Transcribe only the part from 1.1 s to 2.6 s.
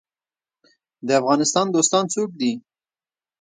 افغانستان دوستان څوک دي؟